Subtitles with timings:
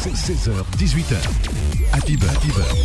[0.00, 1.16] C'est 16h, 18h.
[1.92, 2.76] Happy Beurre, Happy Beurre,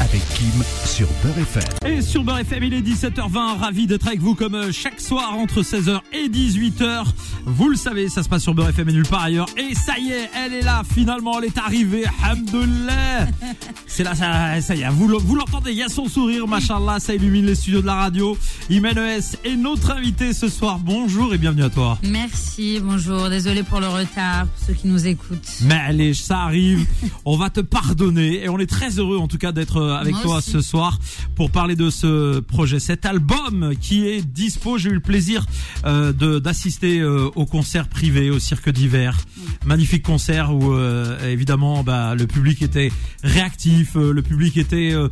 [0.00, 1.90] avec Kim sur Beurre FM.
[1.90, 3.58] Et sur Beurre FM, il est 17h20.
[3.58, 7.06] Ravi d'être avec vous comme euh, chaque soir entre 16h et 18h.
[7.44, 9.48] Vous le savez, ça se passe sur Beurre FM et nulle part ailleurs.
[9.56, 10.82] Et ça y est, elle est là.
[10.94, 12.04] Finalement, elle est arrivée.
[12.24, 13.26] Hamdoulilah.
[14.00, 14.88] C'est là, ça, ça y est.
[14.88, 17.00] Vous, le- vous l'entendez, il y a son sourire, machallah.
[17.00, 18.34] Ça illumine les studios de la radio.
[18.70, 20.78] Imen ES est notre invité ce soir.
[20.78, 21.98] Bonjour et bienvenue à toi.
[22.02, 23.28] Merci, bonjour.
[23.28, 25.46] Désolé pour le retard, pour ceux qui nous écoutent.
[25.64, 26.86] Mais allez, ça arrive.
[27.26, 30.14] On va te pardonner et on est très heureux en tout cas d'être euh, avec
[30.14, 30.50] Moi toi aussi.
[30.52, 30.98] ce soir
[31.34, 34.78] pour parler de ce projet, cet album qui est dispo.
[34.78, 35.44] J'ai eu le plaisir
[35.84, 39.18] euh, d'assister euh, au concert privé au Cirque d'hiver.
[39.66, 42.90] Magnifique concert où euh, évidemment bah, le public était
[43.22, 45.08] réactif, euh, le public était euh,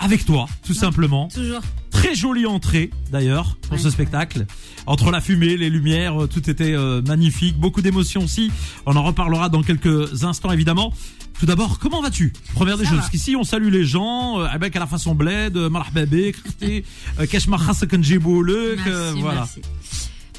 [0.00, 1.28] avec toi tout simplement.
[1.28, 1.60] Toujours.
[1.90, 3.78] Très jolie entrée d'ailleurs pour Ouais.
[3.78, 4.46] ce spectacle.
[4.86, 7.58] Entre la fumée, les lumières, euh, tout était euh, magnifique.
[7.58, 8.50] Beaucoup d'émotions aussi.
[8.84, 10.92] On en reparlera dans quelques instants évidemment.
[11.40, 12.32] Tout d'abord, comment vas-tu?
[12.54, 15.54] Première des choses, parce qu'ici on salue les gens, euh, avec à la façon bled,
[15.56, 16.82] marhaba bik, khti,
[17.30, 19.40] kesh ma khassa kanjibou lek, Merci, euh, voilà.
[19.40, 19.60] merci.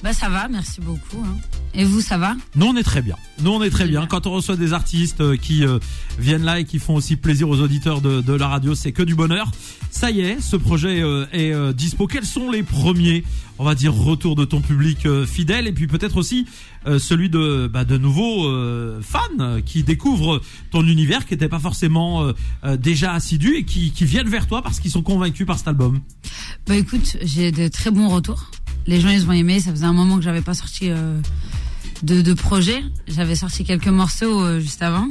[0.03, 1.23] Bah ça va, merci beaucoup.
[1.25, 1.37] hein.
[1.73, 2.35] Et vous, ça va?
[2.55, 3.15] Nous on est très bien.
[3.41, 4.01] Nous on est très bien.
[4.01, 4.07] bien.
[4.07, 5.79] Quand on reçoit des artistes euh, qui euh,
[6.19, 9.03] viennent là et qui font aussi plaisir aux auditeurs de, de la radio, c'est que
[9.03, 9.51] du bonheur.
[9.91, 12.07] Ça y est, ce projet euh, est euh, dispo.
[12.07, 13.23] Quels sont les premiers,
[13.57, 16.45] on va dire, retours de ton public fidèle et puis peut-être aussi
[16.99, 18.47] celui de bah, de nouveaux
[19.01, 22.31] fans qui découvrent ton univers, qui n'étaient pas forcément
[22.77, 25.99] déjà assidus et qui, qui viennent vers toi parce qu'ils sont convaincus par cet album?
[26.65, 28.51] Bah écoute, j'ai de très bons retours.
[28.87, 29.59] Les gens, ils ont aimé.
[29.59, 31.19] Ça faisait un moment que j'avais pas sorti euh,
[32.03, 32.81] de, de projet.
[33.07, 35.09] J'avais sorti quelques morceaux euh, juste avant.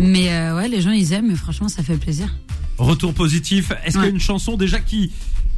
[0.00, 1.30] Mais euh, ouais, les gens, ils aiment.
[1.30, 2.34] Et franchement, ça fait plaisir.
[2.76, 3.72] Retour positif.
[3.84, 5.12] Est-ce qu'il y a une chanson déjà qui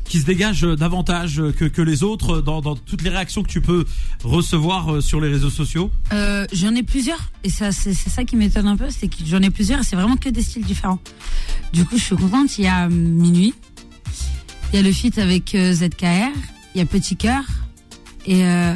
[0.05, 3.61] qui se dégage davantage que, que les autres dans, dans toutes les réactions que tu
[3.61, 3.85] peux
[4.25, 5.93] recevoir sur les réseaux sociaux?
[6.53, 7.31] J'en ai plusieurs.
[7.45, 8.87] Et ça, c'est ça qui m'étonne un peu.
[8.91, 9.79] C'est que j'en ai plusieurs.
[9.81, 10.99] et C'est vraiment que des styles différents.
[11.73, 12.59] Du coup, je suis contente.
[12.59, 13.55] Il y a Minuit.
[14.73, 16.33] Il y a le feat avec ZKR.
[16.75, 17.43] Il y a Petit Cœur.
[18.27, 18.75] Et euh,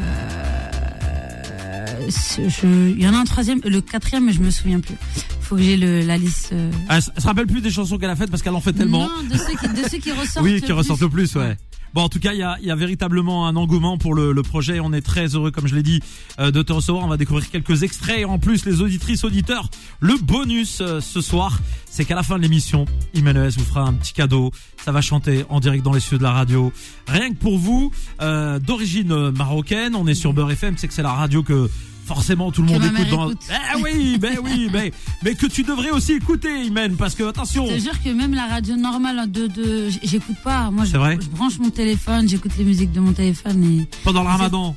[2.09, 4.94] je- il y en a un troisième, le quatrième, mais je me souviens plus.
[5.41, 6.50] Faut que j'ai le- la liste.
[6.53, 6.71] euh.
[6.88, 8.72] Elle s- elle se rappelle plus des chansons qu'elle a faites parce qu'elle en fait
[8.72, 9.00] tellement.
[9.06, 10.44] Non, de ceux qui, de ceux qui ressortent.
[10.44, 10.72] oui, le qui plus.
[10.75, 11.56] ressortent le plus, ouais.
[11.94, 14.81] Bon, en tout cas, il y a, véritablement un engouement pour le, le projet.
[14.81, 16.00] On est très heureux, comme je l'ai dit,
[16.41, 17.05] euh, de te recevoir.
[17.05, 18.19] On va découvrir quelques extraits.
[18.19, 22.37] Et en plus, les auditrices, auditeurs, le bonus euh, ce soir, c'est qu'à la fin
[22.37, 24.50] de l'émission, Imenes vous fera un petit cadeau.
[24.84, 26.72] Ça va chanter en direct dans les cieux de la radio.
[27.06, 30.75] Rien que pour vous, euh, d'origine euh, marocaine, on est sur Beurre FM.
[30.76, 31.71] C'est que c'est la radio que
[32.05, 33.09] forcément tout le monde écoute.
[33.11, 33.31] Dans...
[33.31, 33.43] écoute.
[33.51, 34.93] Eh oui, ben oui, mais,
[35.23, 37.67] mais que tu devrais aussi écouter, Imen, parce que attention.
[37.67, 40.71] Je te jure que même la radio normale de, de j'écoute pas.
[40.71, 43.89] Moi, je, vrai je branche mon téléphone, j'écoute les musiques de mon téléphone et.
[44.05, 44.77] Pendant le ramadan.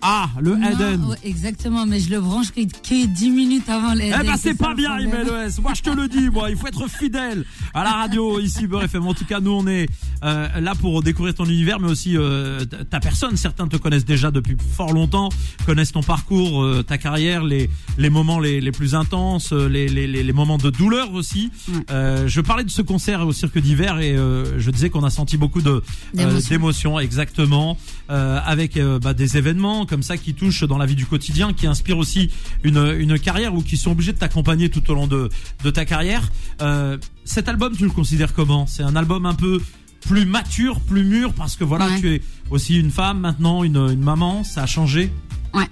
[0.00, 1.04] Ah, le Non, Eden.
[1.04, 4.54] ouais, exactement, mais je le branche que, que 10 minutes avant le Eh ben c'est
[4.56, 4.98] pas bien.
[4.98, 5.60] IMLES.
[5.60, 7.44] Moi je te le dis moi, il faut être fidèle
[7.74, 9.06] à la radio ici Beurre FM.
[9.06, 9.88] En tout cas, nous on est
[10.24, 13.36] euh, là pour découvrir ton univers mais aussi euh, ta personne.
[13.36, 15.30] Certains te connaissent déjà depuis fort longtemps,
[15.66, 19.88] connaissent ton parcours, euh, ta carrière, les les moments les, les plus intenses, euh, les,
[19.88, 21.50] les les moments de douleur aussi.
[21.90, 25.10] Euh, je parlais de ce concert au cirque d'hiver et euh, je disais qu'on a
[25.10, 25.82] senti beaucoup de
[26.18, 26.98] euh, D'émotions.
[27.00, 27.76] exactement
[28.10, 31.66] euh, avec bah, des événements comme ça qui touchent dans la vie du quotidien, qui
[31.66, 32.30] inspirent aussi
[32.62, 35.28] une, une carrière ou qui sont obligés de t'accompagner tout au long de,
[35.64, 36.30] de ta carrière.
[36.62, 38.66] Euh, cet album, tu le considères comment?
[38.66, 39.60] C'est un album un peu
[40.02, 42.00] plus mature, plus mûr, parce que voilà, Ouais.
[42.00, 45.10] tu es aussi une femme maintenant, une, une maman, ça a changé?
[45.54, 45.66] Ouais.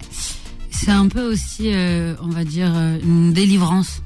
[0.69, 4.01] C'est un peu aussi, euh, on va dire, euh, une délivrance.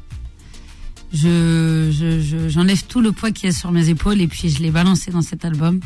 [1.13, 4.61] Je, je, je- j'enlève tout le poids qui est sur mes épaules et puis je
[4.61, 5.81] l'ai balancé dans cet album.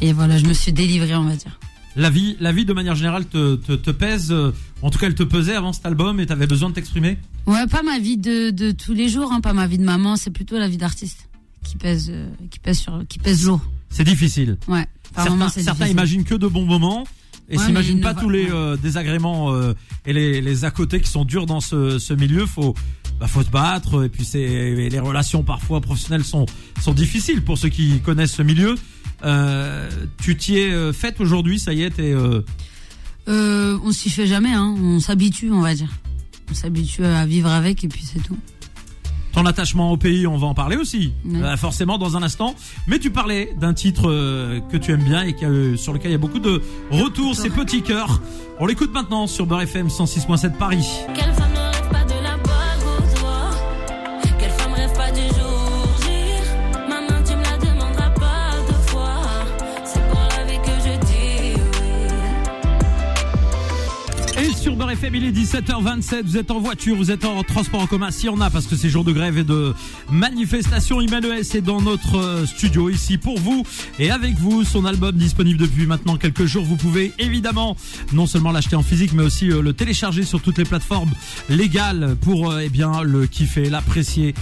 [0.00, 1.58] Et voilà, je me suis délivrée, on va dire.
[1.94, 5.06] La vie, la vie de manière générale te, te, te pèse, euh, en tout cas
[5.06, 7.18] elle te pesait avant cet album et tu avais besoin de t'exprimer?
[7.46, 10.16] Ouais, pas ma vie de, de tous les jours, hein, pas ma vie de maman,
[10.16, 11.28] c'est plutôt la vie d'artiste
[11.62, 13.60] qui pèse, euh, qui pèse sur, qui pèse lourd.
[13.90, 14.56] C'est difficile.
[14.68, 14.86] Ouais.
[15.14, 15.90] Par certains certains difficile.
[15.92, 17.04] imaginent que de bons moments
[17.50, 19.74] et Ouais, s'imaginent pas va- tous les euh, désagréments euh,
[20.06, 22.46] et les, les à côté qui sont durs dans ce, ce milieu.
[22.46, 22.74] Faut
[23.20, 26.46] bah, faut se battre et puis c'est les relations parfois professionnelles sont
[26.80, 28.76] sont difficiles pour ceux qui connaissent ce milieu.
[29.24, 29.88] Euh,
[30.22, 32.40] tu t'y es euh, faite aujourd'hui, ça y est, t'es euh,
[33.28, 34.74] Euh, on s'y fait jamais, hein.
[34.82, 35.88] On s'habitue, on va dire.
[36.50, 38.36] On s'habitue à vivre avec et puis c'est tout.
[39.32, 42.54] ton attachement au pays, on va en parler aussi, euh, forcément dans un instant.
[42.86, 46.10] Mais tu parlais d'un titre euh, que tu aimes bien et qui, euh, sur lequel
[46.10, 46.60] il y a beaucoup de
[46.90, 48.20] retours, c'est Petit Cœur.
[48.58, 50.86] On l'écoute maintenant sur Beurre FM 106.7 Paris.
[51.14, 51.31] Quelle
[64.82, 68.10] Beurre FM, il est 17h27, vous êtes en voiture, vous êtes en transport en commun,
[68.10, 69.74] si on a, parce que c'est jour de grève et de
[70.10, 73.64] manifestation, Emmanuel est dans notre euh, studio ici pour vous
[74.00, 77.76] et avec vous, son album disponible depuis maintenant quelques jours, vous pouvez évidemment
[78.12, 81.12] non seulement l'acheter en physique, mais aussi euh, le télécharger sur toutes les plateformes
[81.48, 84.34] légales pour euh, eh bien le kiffer, l'apprécier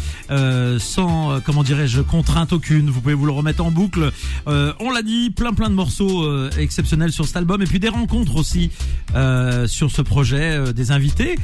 [0.78, 4.10] sans, comment dirais-je, contrainte aucune, vous pouvez vous le remettre en boucle,
[4.46, 7.60] on l'a dit, plein plein de morceaux exceptionnels sur cet album.
[7.62, 8.70] Et puis des rencontres aussi
[9.66, 11.36] sur ce projet, euh, des invités.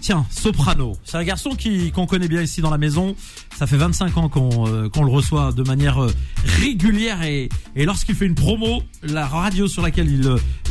[0.00, 3.14] Tiens, Soprano, c'est un garçon qui qu'on connaît bien ici dans la maison.
[3.56, 6.12] Ça fait 25 ans qu'on euh, qu'on le reçoit de manière euh,
[6.60, 10.22] régulière et, et lorsqu'il fait une promo, la radio sur laquelle il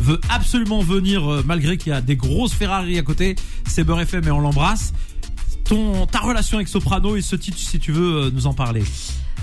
[0.02, 3.36] veut absolument venir, malgré qu'il y a des grosses Ferrari à côté,
[3.68, 4.94] c'est Beurre FM et on l'embrasse.
[5.66, 8.84] Ton ta relation avec Soprano et ce titre, si tu veux nous en parler.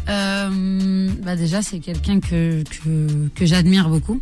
[0.06, 4.20] Bah déjà, c'est quelqu'un que, que, que j'admire beaucoup,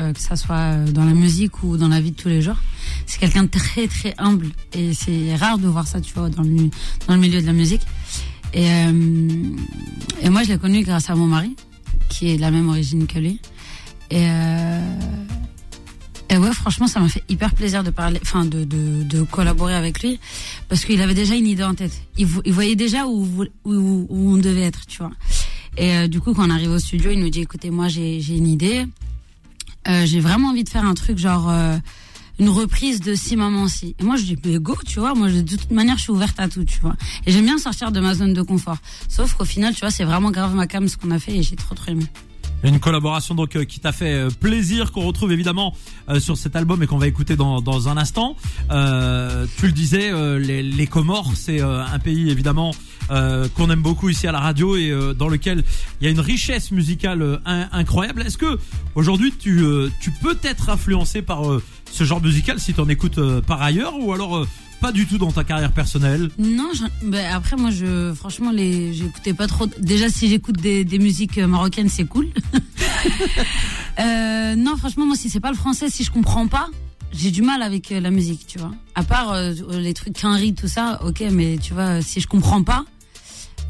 [0.00, 2.56] euh, que ça soit dans la musique ou dans la vie de tous les jours.
[3.06, 6.42] C'est quelqu'un de très très humble et c'est rare de voir ça, tu vois, dans
[6.42, 7.82] le, milieu de la musique.
[8.54, 9.42] Et, euh,
[10.22, 11.56] et moi, je l'ai connu grâce à mon mari,
[12.08, 13.40] qui est de la même origine que lui.
[14.10, 14.80] Et, euh,
[16.30, 19.74] et ouais, franchement, ça m'a fait hyper plaisir de parler, enfin, de, de, de collaborer
[19.74, 20.20] avec lui,
[20.68, 21.92] parce qu'il avait déjà une idée en tête.
[22.16, 23.26] Il, il voyait déjà où,
[23.64, 25.12] où, on devait être, tu vois.
[25.76, 28.18] Et euh, du coup, quand on arrive au studio, il nous dit, écoutez, moi, j'ai
[28.28, 28.86] une idée.
[29.86, 31.76] Euh, j'ai vraiment envie de faire un truc genre euh,
[32.38, 33.94] une reprise de Si Maman Si.
[33.98, 35.14] Et moi, je dis, mais go, tu vois.
[35.14, 36.94] Moi, de toute manière, je suis ouverte à tout, tu vois.
[37.26, 38.78] Et j'aime bien sortir de ma zone de confort.
[39.08, 41.42] Sauf qu'au final, tu vois, c'est vraiment grave ma cam ce qu'on a fait et
[41.42, 42.06] j'ai trop trop aimé.
[42.64, 45.74] Une collaboration donc euh, qui t'a fait plaisir, qu'on retrouve évidemment
[46.18, 48.34] sur cet album et qu'on va écouter dans, dans un instant.
[48.68, 52.72] Tu le disais, les, Comores, c'est un pays évidemment
[53.10, 55.64] euh, qu'on aime beaucoup ici à la radio et euh, dans lequel
[56.00, 58.22] il y a une richesse musicale euh, in- incroyable.
[58.22, 58.58] Est-ce que
[58.94, 62.88] aujourd'hui tu, euh, tu peux être influencé par euh, ce genre musical si tu en
[62.88, 64.46] écoutes par ailleurs ou alors
[64.80, 66.30] pas du tout dans ta carrière personnelle?
[66.38, 69.66] Non, je- ben après moi je franchement les j'écoutais pas trop.
[69.78, 72.28] Déjà si j'écoute des, des musiques marocaines c'est cool.
[74.00, 76.68] euh, non franchement moi si c'est pas le français si je comprends pas
[77.12, 78.72] j'ai du mal avec la musique tu vois.
[78.94, 82.62] À part euh, les trucs quinri tout ça ok mais tu vois si je comprends
[82.62, 82.84] pas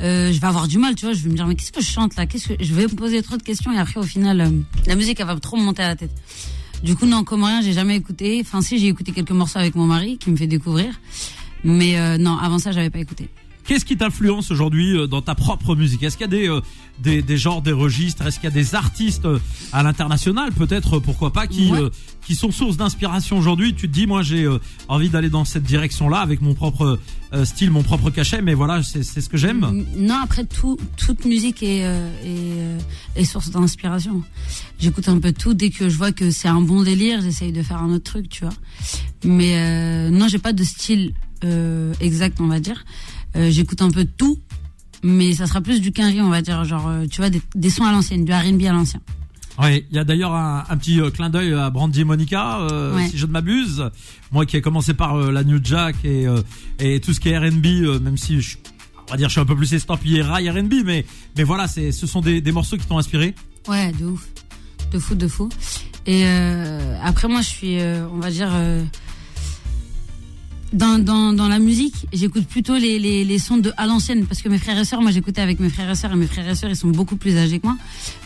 [0.00, 1.80] euh, je vais avoir du mal tu vois je vais me dire mais qu'est-ce que
[1.80, 2.26] je chante là?
[2.26, 4.50] Qu'est-ce que je vais me poser trop de questions et après au final euh,
[4.86, 6.12] la musique elle va trop me monter à la tête.
[6.82, 8.38] Du coup, non, comme rien, j'ai jamais écouté.
[8.40, 10.94] Enfin, si, j'ai écouté quelques morceaux avec mon mari qui me fait découvrir.
[11.64, 13.28] Mais euh, non, avant ça, j'avais pas écouté.
[13.68, 16.02] Qu'est-ce qui t'influence aujourd'hui euh, dans ta propre musique?
[16.02, 16.62] Est-ce qu'il y a des, euh,
[17.00, 18.26] des, des genres, des registres?
[18.26, 19.38] Est-ce qu'il y a des artistes euh,
[19.74, 21.78] à l'international, peut-être, pourquoi pas, qui, Ouais.
[21.82, 21.90] euh,
[22.22, 23.74] qui sont source d'inspiration aujourd'hui?
[23.74, 26.98] Tu te dis, moi, j'ai euh, envie d'aller dans cette direction-là avec mon propre
[27.34, 29.84] euh, style, mon propre cachet, mais voilà, c'est c'est ce que j'aime.
[29.98, 32.78] Non, après, tout, toute musique est, euh, est, euh,
[33.16, 34.22] est source d'inspiration.
[34.78, 35.52] J'écoute un peu tout.
[35.52, 38.30] Dès que je vois que c'est un bon délire, j'essaye de faire un autre truc,
[38.30, 38.54] tu vois.
[39.24, 41.12] Mais euh, non, j'ai pas de style
[41.44, 42.86] euh, exact, on va dire.
[43.36, 44.38] Euh, J'écoute un peu de tout.
[45.04, 46.64] Mais ça sera plus du quinri, on va dire.
[46.64, 49.00] Genre, euh, tu vois, des, des sons à l'ancienne, du R&B à l'ancien.
[49.60, 52.60] Oui, il y a d'ailleurs un, un petit euh, clin d'œil à Brandy et Monica,
[52.60, 53.08] euh, Ouais.
[53.08, 53.90] si je ne m'abuse.
[54.32, 56.26] Moi qui ai commencé par euh, la New Jack et,
[56.78, 58.56] et tout ce qui est R&B, même si je,
[59.08, 61.04] on va dire je suis un peu plus estampillé rail R&B, mais
[61.36, 63.34] mais voilà, c'est ce sont des, des morceaux qui t'ont inspiré.
[63.68, 64.26] Ouais, de ouf.
[64.92, 65.48] De fou, de fou.
[66.06, 66.24] Et
[67.02, 67.78] après, moi, je suis,
[68.12, 68.50] on va dire,
[70.72, 74.26] dans, dans, dans la musique, j'écoute plutôt les, les, les sons de à l'ancienne.
[74.26, 76.12] Parce que mes frères et sœurs, moi, j'écoutais avec mes frères et sœurs.
[76.12, 77.76] Et mes frères et sœurs, ils sont beaucoup plus âgés que moi.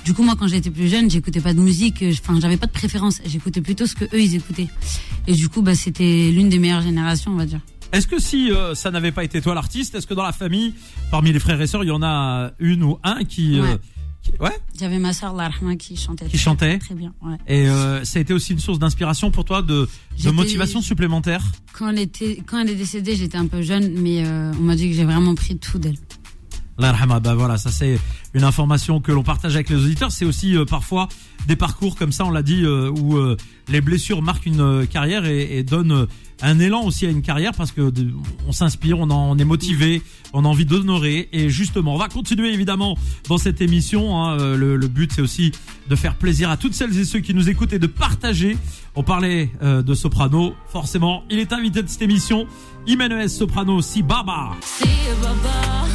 [0.05, 2.02] Du coup, moi, quand j'étais plus jeune, j'écoutais pas de musique.
[2.02, 3.21] euh, Enfin, j'avais pas de préférence.
[3.25, 4.69] J'écoutais plutôt ce que eux, ils écoutaient.
[5.26, 7.61] Et du coup, bah, c'était l'une des meilleures générations, on va dire.
[7.93, 10.73] Est-ce que si euh, ça n'avait pas été toi l'artiste, est-ce que dans la famille,
[11.11, 13.76] parmi les frères et sœurs, il y en a une ou un qui, euh,
[14.31, 14.37] Ouais.
[14.38, 16.26] qui- ouais, J'avais ma sœur, Larhma, qui chantait.
[16.26, 17.37] qui chantait Très bien, ouais.
[17.49, 19.88] et euh, ça a été aussi une source d'inspiration pour toi, de,
[20.33, 21.43] motivation supplémentaire?
[21.73, 24.76] Quand elle, était, quand elle est décédée, j'étais un peu jeune, mais euh, on m'a
[24.76, 25.97] dit que j'ai vraiment pris tout d'elle.
[26.83, 27.97] Bah voilà, ça c'est
[28.35, 30.11] une information que l'on partage avec les auditeurs.
[30.11, 31.09] C'est aussi euh, parfois
[31.47, 33.37] des parcours comme ça, on l'a dit, euh, où euh,
[33.69, 36.09] les blessures marquent une carrière et, donnent
[36.41, 37.93] un élan aussi à une carrière parce que
[38.49, 41.29] on s'inspire, on, en- est motivé, on a envie d'honorer.
[41.33, 42.99] Et justement, on va continuer évidemment
[43.29, 44.21] dans cette émission.
[44.21, 44.57] hein.
[44.57, 45.53] Le, le but c'est aussi
[45.89, 48.57] de faire plaisir à toutes celles et ceux qui nous écoutent et de partager.
[48.97, 52.47] On parlait de Soprano, forcément, il est invité de cette émission.
[52.89, 54.51] Emmanuel Soprano, si Baba.
[54.65, 54.85] Si
[55.23, 55.87] baba,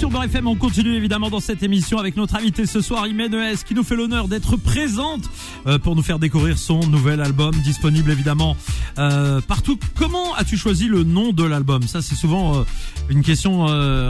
[0.00, 3.64] sur Beurre on continue évidemment dans cette émission avec notre invité ce soir, Imen ES,
[3.66, 5.24] qui nous fait l'honneur d'être présente
[5.66, 8.56] euh, pour nous faire découvrir son nouvel album, disponible évidemment
[8.98, 9.78] euh, partout.
[9.96, 11.82] Comment as-tu choisi le nom de l'album?
[11.82, 12.62] Ça, c'est souvent euh,
[13.10, 13.66] une question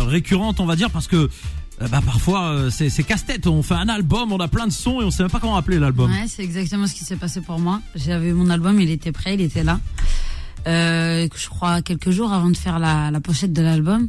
[0.07, 1.29] récurrente, on va dire, parce que
[1.81, 3.49] bah, parfois c'est casse-tête.
[3.49, 5.57] On fait un album, on a plein de sons et on sait même pas comment
[5.57, 6.09] appeler l'album.
[6.09, 7.81] Ouais, c'est exactement ce qui s'est passé pour moi.
[7.97, 9.81] J'avais mon album, il était prêt, il était là.
[10.67, 14.09] Je crois quelques jours avant de faire la, la pochette de l'album.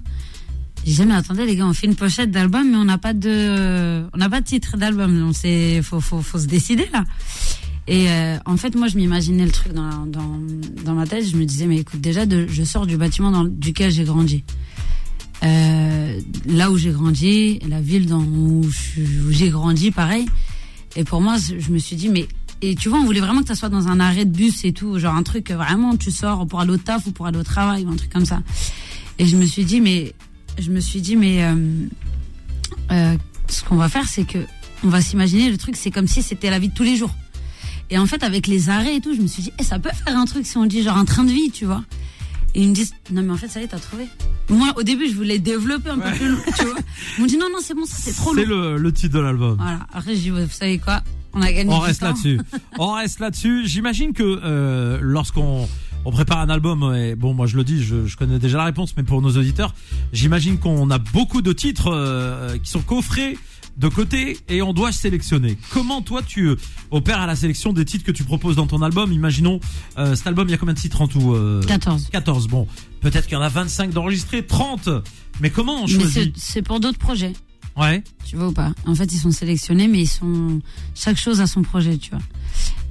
[0.85, 4.03] J'ai jamais attendu les gars, on fait une pochette d'album mais on n'a pas de
[4.13, 5.19] on n'a pas de titre d'album.
[5.19, 7.03] Donc c'est faut, faut faut se décider là.
[7.87, 10.39] Et euh, en fait, moi, je m'imaginais le truc dans, dans,
[10.85, 11.25] dans ma tête.
[11.25, 14.43] Je me disais, mais écoute, déjà, je sors du bâtiment dans, duquel j'ai grandi.
[15.43, 18.63] Euh, là où j'ai grandi, la ville dans, où
[19.29, 20.25] j'ai grandi, pareil.
[20.95, 22.27] Et pour moi, je me suis dit, mais
[22.61, 24.71] et tu vois, on voulait vraiment que ça soit dans un arrêt de bus et
[24.71, 27.43] tout, genre un truc vraiment, tu sors pour aller au taf ou pour aller au
[27.43, 28.43] travail ou un truc comme ça.
[29.17, 30.13] Et je me suis dit, mais
[30.59, 31.55] je me suis dit, mais euh,
[32.91, 33.17] euh,
[33.47, 34.39] ce qu'on va faire, c'est que
[34.83, 37.13] on va s'imaginer le truc, c'est comme si c'était la vie de tous les jours.
[37.89, 39.89] Et en fait, avec les arrêts et tout, je me suis dit, eh, ça peut
[40.05, 41.83] faire un truc si on dit genre un train de vie, tu vois.
[42.55, 44.07] Et ils me disent, non mais en fait, ça y est, t'as trouvé.
[44.49, 46.75] Moi, au début, je voulais développer un peu plus, loin, tu vois.
[47.17, 48.57] Ils m'ont dit, non, non, c'est bon, ça c'est trop C'est lourd.
[48.57, 49.55] le, le titre de l'album.
[49.57, 49.85] Voilà.
[49.93, 51.01] Après, je dis, vous savez quoi
[51.33, 52.07] On a gagné On du reste temps.
[52.07, 52.39] là-dessus.
[52.79, 53.67] On reste là-dessus.
[53.67, 55.67] J'imagine que euh, lorsqu'on
[56.05, 58.65] on prépare un album, et bon, moi je le dis, je, je connais déjà la
[58.65, 59.73] réponse, mais pour nos auditeurs,
[60.13, 63.37] j'imagine qu'on a beaucoup de titres euh, qui sont coffrés
[63.77, 65.57] de côté et on doit sélectionner.
[65.71, 66.55] Comment toi tu euh,
[66.91, 69.11] opères à la sélection des titres que tu proposes dans ton album?
[69.11, 69.59] Imaginons,
[69.97, 72.09] euh, cet album, il y a combien de titres en tout euh, 14.
[72.11, 72.47] 14.
[72.47, 72.67] Bon,
[73.01, 74.89] peut-être qu'il y en a 25 d'enregistrés, 30.
[75.39, 76.33] Mais comment on choisit?
[76.37, 77.33] c'est pour d'autres projets.
[77.77, 78.03] Ouais.
[78.25, 78.73] Tu vois ou pas?
[78.85, 80.59] En fait, ils sont sélectionnés, mais ils sont
[80.93, 82.19] chaque chose a son projet, tu vois.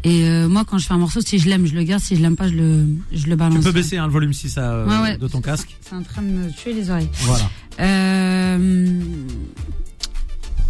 [0.03, 2.03] Et euh, moi, quand je fais un morceau, si je l'aime, je le garde.
[2.03, 3.59] Si je l'aime pas, je le, je le balance.
[3.59, 5.17] Tu peux baisser hein, le volume 6 à, Ouais, ouais.
[5.19, 5.77] de ton casque.
[5.83, 7.11] C'est en train de me tuer les oreilles.
[7.21, 7.51] Voilà.
[7.81, 9.01] Euh,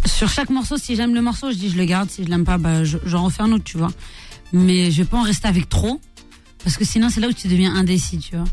[0.05, 2.09] sur chaque morceau, si j'aime le morceau, je dis je le garde.
[2.09, 3.91] Si je l'aime pas, bah, je- j'en refais un autre, tu vois.
[4.53, 6.01] Mais je vais pas en rester avec trop,
[6.63, 8.45] parce que sinon c'est là où tu deviens indécis, tu vois.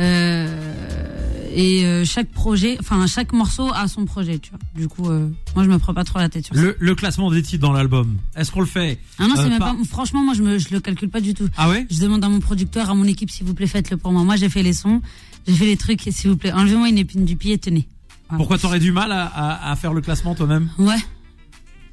[0.00, 1.17] Euh,
[1.54, 4.58] et euh, chaque projet, enfin chaque morceau a son projet, tu vois.
[4.74, 6.60] Du coup, euh, moi je me prends pas trop la tête sur ça.
[6.60, 8.98] Le, le classement des titres dans l'album, est-ce qu'on le fait?
[9.18, 9.84] Ah non, c'est euh, même pas- pas.
[9.88, 11.48] Franchement, moi je me, je le calcule pas du tout.
[11.56, 11.86] Ah ouais?
[11.90, 14.24] Je demande à mon producteur, à mon équipe, s'il vous plaît, faites-le pour moi.
[14.24, 15.00] Moi j'ai fait les sons,
[15.46, 17.88] j'ai fait les trucs, s'il vous plaît, enlevez-moi une épine du pied, et tenez.
[18.28, 18.38] Voilà.
[18.38, 20.68] Pourquoi t'aurais du mal à, à- à faire le classement toi-même?
[20.78, 20.96] Ouais.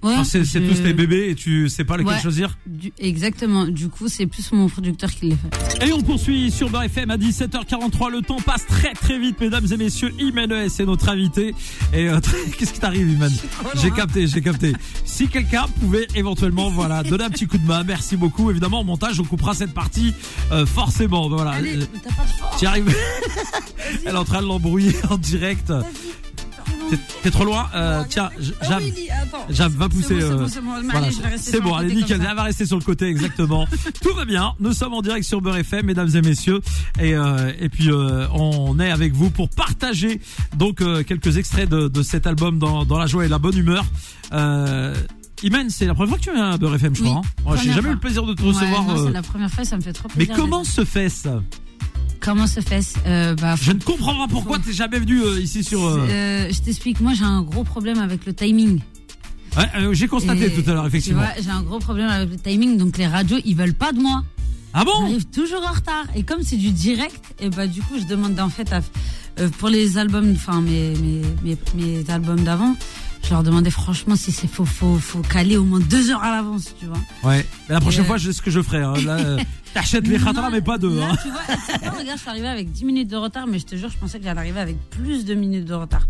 [0.05, 0.13] Ouais.
[0.13, 2.21] Enfin, C'est je- tous tes bébés et tu sais pas lequel Ouais.
[2.21, 3.65] choisir Du- exactement.
[3.65, 5.85] Du coup, c'est plus mon producteur qui le fait.
[5.87, 8.09] Et on poursuit sur Beurre FM à 17h43.
[8.11, 10.13] Le temps passe très très vite, mesdames et messieurs.
[10.19, 11.55] Imen ES est notre invité.
[11.93, 12.19] Et euh,
[12.57, 13.31] qu'est-ce qui t'arrive, Imen
[13.81, 14.73] J'ai capté, j'ai capté.
[15.05, 18.51] Si quelqu'un pouvait éventuellement, voilà, donner un petit coup de main, merci beaucoup.
[18.51, 20.13] Évidemment, au montage, on coupera cette partie
[20.51, 21.27] euh, forcément.
[21.29, 21.51] Voilà.
[21.51, 22.63] Allez, t'as pas de force.
[22.63, 22.95] Arrives
[24.05, 25.71] Elle est en train de l'embrouiller en direct.
[27.23, 28.29] T'es- trop loin euh, Tiens,
[28.69, 28.81] Jam,
[29.49, 30.19] Jam va pousser.
[31.37, 31.79] C'est bon, euh.
[31.81, 32.21] Mais allez, nickel.
[32.29, 33.65] Elle va rester sur le côté, exactement.
[34.01, 34.53] Tout va bien.
[34.59, 36.61] Nous sommes en direct sur Beurre FM, mesdames et messieurs,
[36.99, 40.21] et euh, et puis euh, on est avec vous pour partager
[40.57, 43.57] donc euh, quelques extraits de, de cet album dans dans la joie et la bonne
[43.57, 43.85] humeur.
[44.33, 44.93] Euh,
[45.43, 47.21] Imen, c'est la première fois que tu viens à Beurre FM, je Oui, crois.
[47.21, 47.89] hein Moi, J'ai jamais fois.
[47.89, 48.89] eu le plaisir de te Ouais, recevoir.
[48.89, 50.35] euh, c'est la première fois, ça me fait trop Mais plaisir.
[50.41, 51.41] comment se fait ça?
[52.25, 55.63] Comment se fait euh, bah, Je ne comprends pas pourquoi t'es jamais venu euh, ici
[55.63, 55.85] sur.
[55.85, 56.99] euh, euh, Je t'explique.
[56.99, 58.79] Moi, j'ai un gros problème avec le timing.
[59.55, 61.21] ouais, euh, J'ai constaté Et, tout à l'heure, effectivement.
[61.21, 62.77] Tu vois, j'ai un gros problème avec le timing.
[62.77, 64.23] Donc, les radios, ils veulent pas de moi.
[64.73, 64.91] Ah bon?
[65.01, 66.05] J'arrive toujours en retard.
[66.15, 68.81] Et comme c'est du direct, et bah du coup, je demande en fait à,
[69.39, 72.75] euh, pour les albums, enfin mes, mes, mes, mes albums d'avant,
[73.25, 76.29] je leur demandais franchement si c'est faut, faut, faut caler au moins deux heures à
[76.31, 76.97] l'avance, tu vois.
[77.23, 77.45] Ouais.
[77.67, 78.83] Mais la prochaine euh, fois, je sais ce que je ferai.
[78.83, 78.93] Hein.
[79.05, 79.39] Là, euh,
[79.73, 80.99] t'achètes les khatras, mais pas deux.
[80.99, 81.15] là, Hein.
[81.21, 83.89] tu vois, regarde, je suis arrivée avec 10 minutes de retard, mais je te jure,
[83.89, 86.07] je pensais que j'allais arriver avec plus de minutes de retard.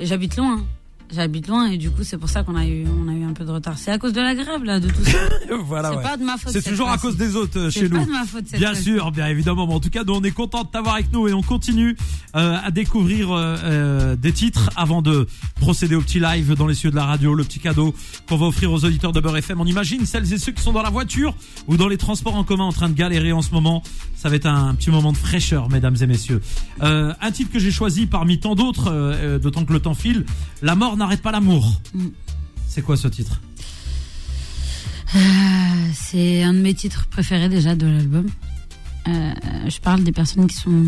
[0.00, 0.64] Et j'habite loin.
[1.10, 3.32] J'habite loin et du coup c'est pour ça qu'on a eu on a eu un
[3.32, 3.78] peu de retard.
[3.78, 5.18] C'est à cause de la grève là de tout ça.
[5.64, 6.02] voilà, c'est ouais.
[6.02, 6.52] pas de ma faute.
[6.52, 8.06] C'est toujours à cause des autres euh, C'est chez pas nous.
[8.06, 9.66] de ma faute Bien sûr, bien évidemment.
[9.66, 11.96] Mais en tout cas, nous, on est content de t'avoir avec nous et on continue
[12.36, 15.26] euh, à découvrir euh, euh, des titres avant de
[15.60, 17.94] procéder au petit live dans les cieux de la radio, le petit cadeau
[18.28, 19.60] qu'on va offrir aux auditeurs de Beurre FM.
[19.60, 21.34] On imagine celles et ceux qui sont dans la voiture
[21.66, 23.82] ou dans les transports en commun en train de galérer en ce moment.
[24.14, 26.40] Ça va être un petit moment de fraîcheur, mesdames et messieurs.
[26.82, 30.26] Euh, un titre que j'ai choisi parmi tant d'autres, euh, d'autant que le temps file.
[30.60, 31.80] La mort n'arrête pas l'amour.
[31.94, 32.08] Mm.
[32.68, 33.40] C'est quoi ce titre?
[35.14, 35.18] Euh,
[35.94, 38.26] c'est un de mes titres préférés déjà de l'album.
[39.08, 39.32] Euh,
[39.66, 40.84] je parle des personnes qui sont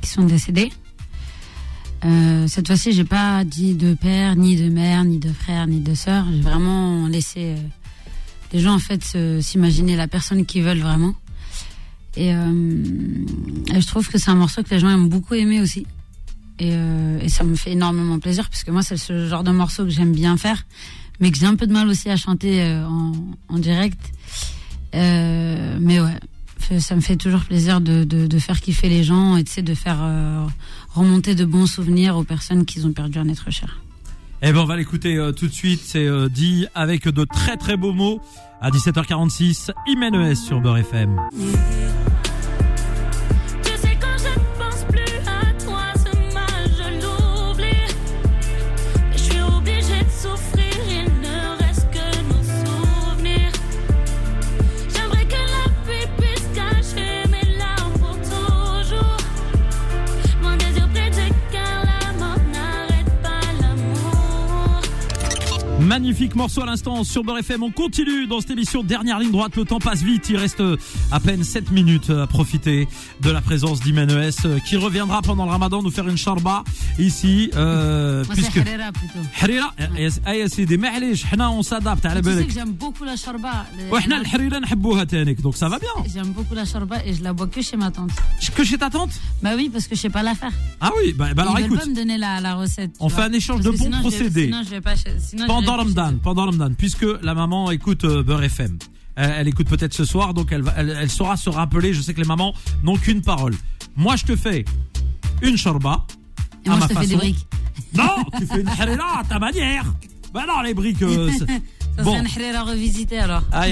[0.00, 0.72] qui sont décédées.
[2.04, 5.78] Euh, cette fois-ci, j'ai pas dit de père, ni de mère, ni de frère, ni
[5.78, 6.26] de sœur.
[6.32, 7.54] J'ai vraiment laissé
[8.52, 11.14] les gens en fait s'imaginer la personne qu'ils veulent vraiment.
[12.16, 15.86] Et, et je trouve que c'est un morceau que les gens aiment beaucoup aimer aussi.
[16.58, 19.50] Et, euh, et ça me fait énormément plaisir parce que moi, c'est ce genre de
[19.50, 20.64] morceau que j'aime bien faire,
[21.20, 23.12] mais que j'ai un peu de mal aussi à chanter euh, en,
[23.48, 24.00] en direct.
[24.94, 26.18] Euh, mais ouais,
[26.78, 29.98] ça me fait toujours plaisir de, de, faire kiffer les gens et de faire
[30.94, 33.80] remonter de bons souvenirs aux personnes qui ont perdu un être cher.
[34.42, 37.92] Eh ben on va l'écouter tout de suite, c'est dit avec de très très beaux
[37.92, 38.20] mots
[38.60, 41.20] à 17h46, Imenes sur Beurre FM.
[66.12, 67.62] magnifique morceau à l'instant sur Beurre FM.
[67.62, 69.56] On continue dans cette émission dernière ligne droite.
[69.56, 70.28] Le temps passe vite.
[70.28, 70.76] Il reste euh,
[71.10, 72.86] à peine 7 minutes euh, à profiter
[73.22, 74.10] de la présence d'Imenes
[74.44, 76.64] euh, qui reviendra pendant le ramadan nous faire une charba
[76.98, 77.50] ici.
[77.56, 78.58] Euh, Moi, puisque...
[78.58, 79.20] Harira plutôt.
[79.40, 79.72] Harira.
[81.50, 82.06] on s'adapte.
[82.06, 83.64] Tu sais que j'aime beaucoup la charba.
[83.78, 83.88] Les...
[85.40, 85.88] Donc ça va bien.
[86.12, 88.10] J'aime beaucoup la charba et je la bois que chez ma tante.
[88.54, 89.12] Que chez ta tante?
[89.42, 90.52] Bah oui, parce que je sais pas la faire.
[90.78, 91.80] Ah oui, bah, bah alors Ils écoute.
[91.80, 92.96] pas me donner la, la recette.
[93.00, 94.24] On vois, fait un échange de bons sinon, procédés.
[94.28, 98.04] Je vais, sinon, je vais pas, sinon, Pendant Ramadan pendant Ramadan, puisque la maman écoute
[98.04, 98.78] euh, Beurre FM.
[99.18, 101.92] Euh, elle écoute peut-être ce soir, donc elle, va, elle, elle saura se rappeler.
[101.92, 103.54] Je sais que les mamans n'ont qu'une parole.
[103.96, 104.64] Moi, je te fais
[105.42, 106.06] une shorba.
[106.64, 107.18] Et à moi, ma je te fais des façon.
[107.18, 107.46] briques.
[107.94, 109.84] Non, tu fais une harira à ta manière.
[110.32, 111.02] Bah non, les briques.
[111.02, 111.30] euh,
[111.98, 112.16] Bon.
[112.16, 113.42] à revisiter alors.
[113.52, 113.66] Ah,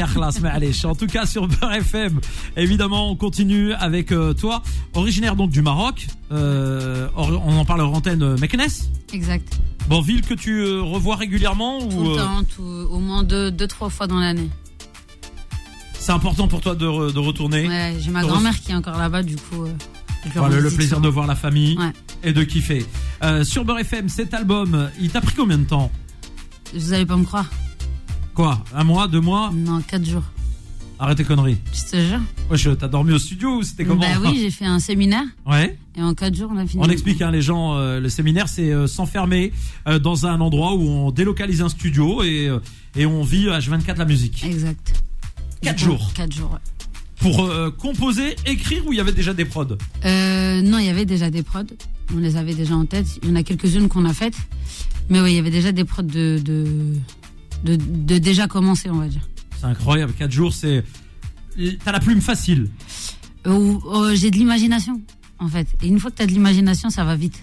[0.84, 2.20] En tout cas, sur Beurre FM,
[2.56, 4.62] évidemment, on continue avec euh, toi.
[4.94, 6.06] Originaire donc du Maroc.
[6.32, 8.60] Euh, on en parle en antenne euh, Meknes.
[9.12, 9.58] Exact.
[9.88, 14.06] Bon, ville que tu revois régulièrement ou Tout le au moins deux, deux, trois fois
[14.06, 14.50] dans l'année.
[15.98, 19.36] C'est important pour toi de, retourner Ouais, j'ai ma grand-mère qui est encore là-bas, du
[19.36, 19.64] coup.
[20.34, 21.78] Le, plaisir de voir la famille
[22.22, 22.84] et de kiffer.
[23.42, 25.90] Sur Beurre FM, cet album, il t'a pris combien de temps?
[26.74, 27.46] Vous allez pas me croire.
[28.34, 30.22] Quoi Un mois Deux mois Non, quatre jours.
[30.98, 31.56] Arrête tes conneries.
[31.72, 32.20] Je te jure.
[32.50, 35.78] Wesh, t'as dormi au studio ou c'était comment Bah oui, j'ai fait un séminaire Ouais.
[35.96, 36.82] et en quatre jours, on a fini.
[36.84, 39.52] On explique, hein, les gens, euh, le séminaire, c'est euh, s'enfermer
[39.88, 42.50] euh, dans un endroit où on délocalise un studio et,
[42.96, 44.44] et on vit H24 la musique.
[44.44, 45.02] Exact.
[45.62, 46.12] Quatre jours.
[46.14, 46.58] Quatre jours, ouais.
[47.18, 49.76] Pour composer, écrire ou il y avait déjà des prods?
[50.06, 51.64] Euh, non, il y avait déjà des prods.
[52.14, 53.06] On les avait déjà en tête.
[53.22, 54.36] Il y en a quelques-unes qu'on a faites.
[55.10, 56.94] Mais oui, il y avait déjà des prods de, de,
[57.64, 59.28] de, de déjà commencé, on va dire.
[59.58, 60.84] C'est incroyable, 4 jours, c'est...
[61.84, 62.70] T'as la plume facile.
[63.46, 65.00] Euh, euh, J'ai de l'imagination,
[65.38, 65.66] en fait.
[65.82, 67.42] Et une fois que tu as de l'imagination, ça va vite.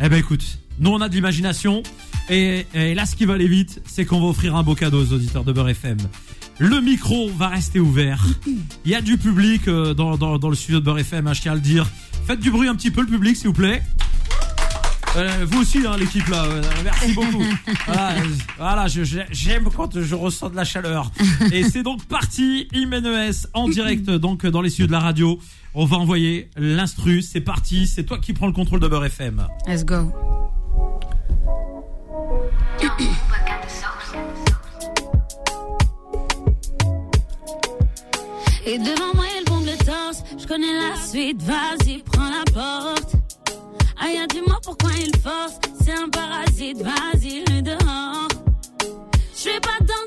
[0.00, 1.82] Eh ben écoute, nous on a de l'imagination
[2.28, 5.02] et, et là ce qui va aller vite, c'est qu'on va offrir un beau cadeau
[5.02, 5.96] aux auditeurs de Beurre FM.
[6.58, 8.26] Le micro va rester ouvert.
[8.84, 11.32] Il y a du public euh, dans, dans, dans le studio de Beurre FM, hein,
[11.32, 11.86] je tiens à le dire.
[12.26, 13.82] Faites du bruit un petit peu le public s'il vous plaît.
[15.16, 17.42] Euh, vous aussi hein, l'équipe là, euh, merci beaucoup.
[17.86, 18.24] Voilà, euh,
[18.58, 21.10] voilà j'aime quand je ressens de la chaleur.
[21.52, 25.38] Et c'est donc parti, Imenes en direct donc dans les studios de la radio.
[25.74, 29.46] On va envoyer l'instru, c'est parti, c'est toi qui prends le contrôle de Beurre FM.
[29.66, 30.12] Let's go.
[38.66, 40.24] Et devant moi, il bombe le torse.
[40.38, 43.15] Je connais la suite, vas-y, prends la porte.
[43.98, 45.58] Aïe, dis-moi pourquoi il force.
[45.82, 48.28] C'est un parasite, vas-y, dehors.
[49.34, 50.05] Je suis pas dans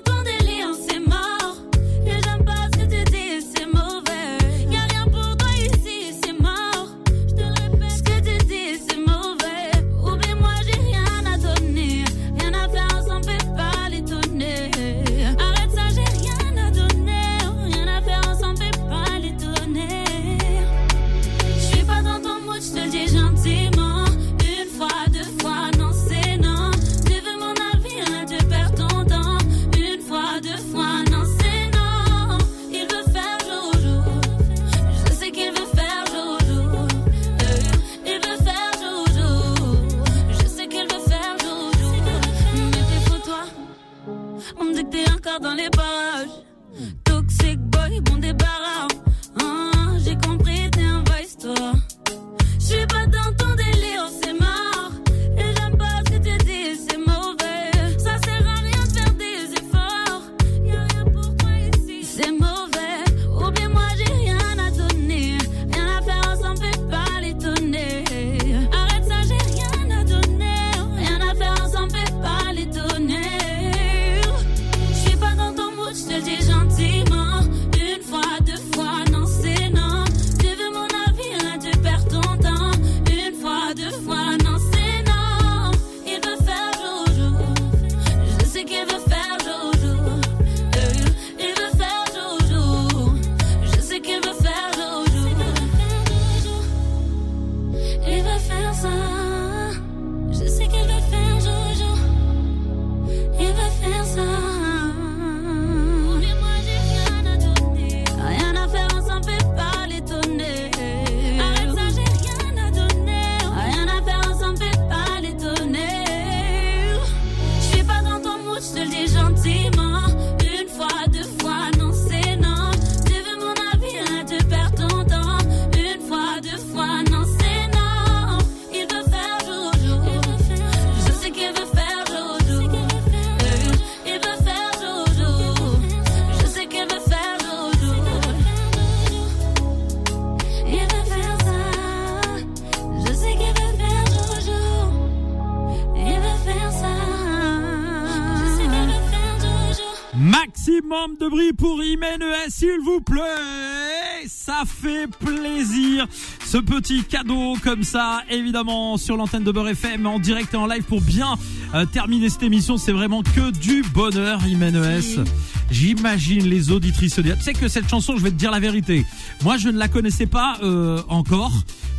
[150.19, 154.27] Maximum de bruit pour Imen ES, s'il vous plaît.
[154.27, 156.07] Ça fait plaisir.
[156.45, 160.67] Ce petit cadeau comme ça, évidemment, sur l'antenne de Beurre FM, en direct et en
[160.67, 161.37] live pour bien
[161.75, 162.77] euh, terminer cette émission.
[162.77, 165.23] C'est vraiment que du bonheur, Imen ES.
[165.71, 168.59] J'imagine les auditrices se dire, tu sais que cette chanson, je vais te dire la
[168.59, 169.05] vérité.
[169.43, 171.53] Moi, je ne la connaissais pas euh, encore.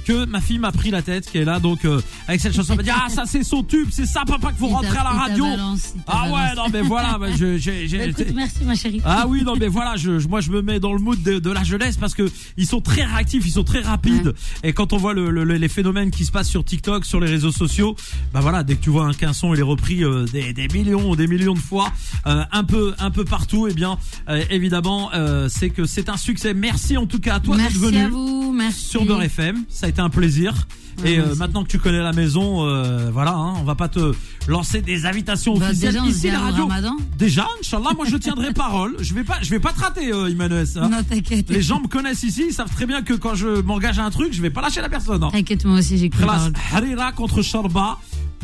[0.07, 2.73] Que ma fille m'a pris la tête, qui est là, donc euh, avec cette chanson,
[2.73, 5.05] elle m'a dit ah ça c'est son tube, c'est ça papa Il t'a- rentrer à
[5.05, 5.45] la radio.
[5.45, 9.03] balance, Ah ouais non mais voilà, bah, je, j'ai- j'ai- Bah, écoute, merci ma chérie.
[9.05, 11.39] ah oui, non mais voilà, je, je- moi je me mets dans le mood de,
[11.39, 14.35] de la jeunesse parce que ils sont très réactifs, ils sont très rapides.
[14.65, 17.29] Et quand on voit le, le- les phénomènes qui se passent sur TikTok, sur les
[17.31, 17.95] réseaux sociaux,
[18.33, 21.55] bah voilà, dès que tu vois un qu'un repris euh, des, des millions, des millions
[21.55, 21.93] de fois,
[22.27, 25.11] euh, un peu, un peu partout, et bien euh, évidemment
[25.49, 26.55] c'est que c'est un succès.
[26.55, 28.85] Merci en tout cas à toi d'être merci venu à vous, merci.
[28.85, 30.67] sur Beurre FM, ça a été un plaisir.
[31.03, 33.89] Ouais, et euh, maintenant que tu connais la maison, euh, voilà, hein, on va pas
[33.89, 34.13] te
[34.49, 36.69] lancer des invitations Bah, officielles déjà, ici la radio.
[37.17, 38.97] Déjà, Inch'Allah, moi je tiendrai parole.
[39.01, 40.67] Je vais pas, je vais pas te rater, euh, Emmanuel.
[40.77, 40.89] hein.
[40.91, 41.49] Non, t'inquiète.
[41.49, 44.11] Les gens me connaissent ici, ils savent très bien que quand je m'engage à un
[44.11, 45.23] truc, je vais pas lâcher la personne.
[45.23, 45.31] Hein.
[45.33, 46.25] T'inquiète, moi aussi, j'ai cru.
[46.73, 47.99] Harira contre Sharba.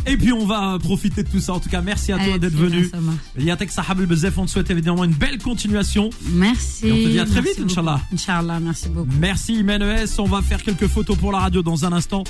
[0.06, 1.54] Et puis on va profiter de tout ça.
[1.54, 2.90] En tout cas, merci à toi d'être venu.
[3.38, 6.10] Yatek Sahab El Bezef, on te souhaite évidemment une belle continuation.
[6.32, 6.86] Merci.
[6.86, 7.70] Et on te dit à très Merci vite.
[7.70, 8.00] Inch'Allah.
[8.12, 9.08] Inch'Allah, merci beaucoup.
[9.18, 12.24] Merci Imenes, on va faire quelques photos pour la radio dans un instant.